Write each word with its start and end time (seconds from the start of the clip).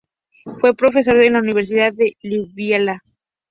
Fue 0.59 0.73
profesor 0.73 1.17
en 1.17 1.33
la 1.33 1.39
Universidad 1.41 1.93
de 1.93 2.17
Liubliana. 2.23 3.03